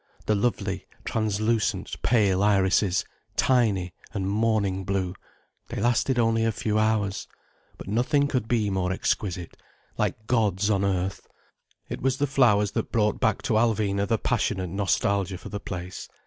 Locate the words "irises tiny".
2.41-3.93